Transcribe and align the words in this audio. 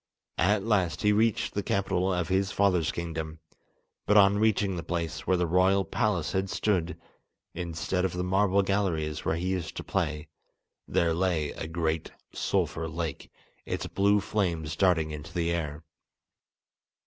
At 0.39 0.63
last 0.63 1.03
he 1.03 1.11
reached 1.11 1.53
the 1.53 1.61
capital 1.61 2.11
of 2.11 2.27
his 2.29 2.51
father's 2.51 2.91
kingdom, 2.91 3.37
but 4.07 4.17
on 4.17 4.39
reaching 4.39 4.75
the 4.75 4.81
place 4.81 5.27
where 5.27 5.37
the 5.37 5.45
royal 5.45 5.85
palace 5.85 6.31
had 6.31 6.49
stood, 6.49 6.97
instead 7.53 8.03
of 8.03 8.13
the 8.13 8.23
marble 8.23 8.63
galleries 8.63 9.23
where 9.25 9.35
he 9.35 9.49
used 9.49 9.77
to 9.77 9.83
play, 9.83 10.27
there 10.87 11.13
lay 11.13 11.51
a 11.51 11.67
great 11.67 12.09
sulphur 12.33 12.89
lake, 12.89 13.29
its 13.63 13.85
blue 13.85 14.19
flames 14.19 14.75
darting 14.75 15.11
into 15.11 15.31
the 15.35 15.51
air. 15.51 15.83